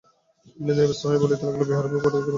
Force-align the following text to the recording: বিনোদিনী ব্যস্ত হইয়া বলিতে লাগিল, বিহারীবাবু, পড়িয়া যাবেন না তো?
বিনোদিনী 0.65 0.87
ব্যস্ত 0.89 1.03
হইয়া 1.07 1.21
বলিতে 1.23 1.43
লাগিল, 1.47 1.63
বিহারীবাবু, 1.69 1.99
পড়িয়া 2.03 2.11
যাবেন 2.13 2.19
না 2.23 2.25
তো? 2.25 2.29